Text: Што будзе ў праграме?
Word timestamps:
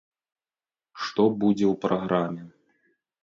Што 1.03 1.25
будзе 1.43 1.65
ў 1.73 1.75
праграме? 1.83 2.43